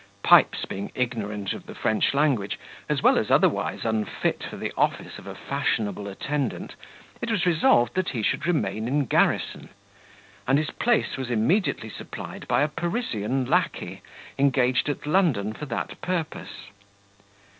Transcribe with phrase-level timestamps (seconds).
[0.23, 2.57] Pipes being ignorant of the French language,
[2.89, 6.73] as well as otherwise unfit for the office of a fashionable attendant,
[7.21, 9.69] it was resolved that he should remain in garrison;
[10.47, 14.01] and his place was immediately supplied by a Parisian lacquey
[14.39, 16.69] engaged at London for that purpose.